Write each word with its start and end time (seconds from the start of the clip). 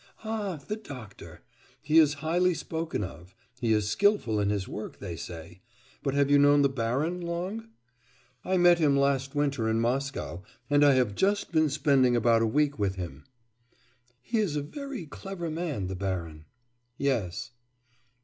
'Ah! 0.23 0.55
the 0.67 0.75
doctor. 0.77 1.41
He 1.79 1.99
is 1.99 2.15
highly 2.25 2.55
spoken 2.55 3.03
of. 3.03 3.35
He 3.59 3.71
is 3.71 3.87
skilful 3.87 4.39
in 4.39 4.49
his 4.49 4.67
work, 4.67 4.97
they 4.97 5.15
say. 5.15 5.61
But 6.01 6.15
have 6.15 6.31
you 6.31 6.39
known 6.39 6.63
the 6.63 6.69
baron 6.69 7.21
long?' 7.21 7.67
'I 8.43 8.57
met 8.57 8.79
him 8.79 8.97
last 8.97 9.35
winter 9.35 9.69
in 9.69 9.79
Moscow, 9.79 10.41
and 10.71 10.83
I 10.83 10.93
have 10.95 11.13
just 11.13 11.51
been 11.51 11.69
spending 11.69 12.15
about 12.15 12.41
a 12.41 12.47
week 12.47 12.79
with 12.79 12.95
him.' 12.95 13.25
'He 14.23 14.39
is 14.39 14.55
a 14.55 14.63
very 14.63 15.05
clever 15.05 15.51
man, 15.51 15.85
the 15.85 15.95
baron.' 15.95 16.45
'Yes. 16.97 17.51